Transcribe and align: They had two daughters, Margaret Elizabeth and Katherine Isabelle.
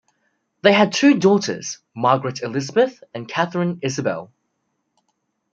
They 0.63 0.73
had 0.73 0.93
two 0.93 1.19
daughters, 1.19 1.77
Margaret 1.95 2.41
Elizabeth 2.41 3.03
and 3.13 3.27
Katherine 3.29 3.77
Isabelle. 3.83 4.31